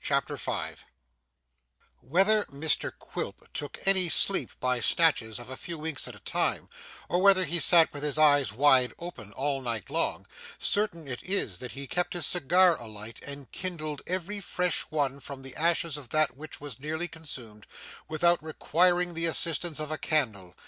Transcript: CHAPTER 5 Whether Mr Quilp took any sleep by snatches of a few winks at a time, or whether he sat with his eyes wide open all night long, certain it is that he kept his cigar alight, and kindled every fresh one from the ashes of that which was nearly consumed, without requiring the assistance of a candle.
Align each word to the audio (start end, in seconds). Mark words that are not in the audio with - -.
CHAPTER 0.00 0.36
5 0.36 0.84
Whether 2.00 2.46
Mr 2.46 2.90
Quilp 2.98 3.46
took 3.54 3.78
any 3.86 4.08
sleep 4.08 4.50
by 4.58 4.80
snatches 4.80 5.38
of 5.38 5.50
a 5.50 5.56
few 5.56 5.78
winks 5.78 6.08
at 6.08 6.16
a 6.16 6.18
time, 6.18 6.68
or 7.08 7.22
whether 7.22 7.44
he 7.44 7.60
sat 7.60 7.92
with 7.92 8.02
his 8.02 8.18
eyes 8.18 8.52
wide 8.52 8.92
open 8.98 9.32
all 9.34 9.62
night 9.62 9.90
long, 9.90 10.26
certain 10.58 11.06
it 11.06 11.22
is 11.22 11.60
that 11.60 11.70
he 11.78 11.86
kept 11.86 12.14
his 12.14 12.26
cigar 12.26 12.74
alight, 12.80 13.22
and 13.22 13.52
kindled 13.52 14.02
every 14.04 14.40
fresh 14.40 14.80
one 14.90 15.20
from 15.20 15.42
the 15.42 15.54
ashes 15.54 15.96
of 15.96 16.08
that 16.08 16.36
which 16.36 16.60
was 16.60 16.80
nearly 16.80 17.06
consumed, 17.06 17.64
without 18.08 18.42
requiring 18.42 19.14
the 19.14 19.26
assistance 19.26 19.78
of 19.78 19.92
a 19.92 19.96
candle. 19.96 20.56